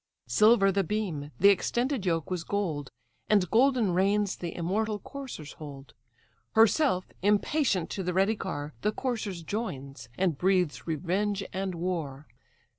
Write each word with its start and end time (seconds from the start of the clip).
Silver 0.25 0.71
the 0.71 0.83
beam, 0.83 1.29
the 1.39 1.49
extended 1.49 2.07
yoke 2.07 2.31
was 2.31 2.43
gold, 2.43 2.89
And 3.29 3.47
golden 3.51 3.93
reins 3.93 4.35
the 4.35 4.55
immortal 4.55 4.97
coursers 4.97 5.51
hold. 5.51 5.93
Herself, 6.53 7.05
impatient, 7.21 7.91
to 7.91 8.01
the 8.01 8.11
ready 8.11 8.35
car, 8.35 8.73
The 8.81 8.93
coursers 8.93 9.43
joins, 9.43 10.09
and 10.17 10.39
breathes 10.39 10.87
revenge 10.87 11.43
and 11.53 11.75
war. 11.75 12.25